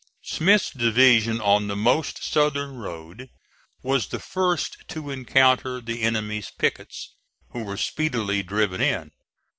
[0.23, 3.29] Smith's division on the most southern road
[3.83, 7.13] was the first to encounter the enemy's pickets,
[7.49, 9.11] who were speedily driven in.